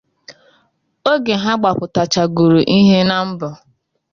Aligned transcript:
Oge 1.11 1.33
ha 1.43 1.53
gbapụtachagoro 1.59 2.59
ihe 2.77 2.97
na 3.09 3.17
mbọ 3.29 3.49